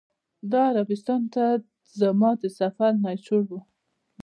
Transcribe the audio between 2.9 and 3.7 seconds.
نچوړ و.